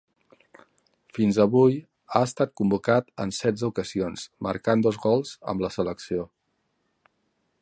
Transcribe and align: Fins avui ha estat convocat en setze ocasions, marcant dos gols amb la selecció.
Fins 1.17 1.39
avui 1.45 1.77
ha 2.15 2.23
estat 2.29 2.55
convocat 2.63 3.13
en 3.27 3.35
setze 3.43 3.69
ocasions, 3.75 4.27
marcant 4.49 4.85
dos 4.89 5.01
gols 5.07 5.39
amb 5.55 5.67
la 5.67 5.75
selecció. 5.81 6.31